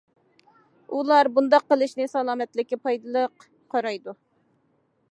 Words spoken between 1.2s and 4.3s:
بۇنداق قىلىشنى سالامەتلىككە پايدىلىق، قارايدۇ.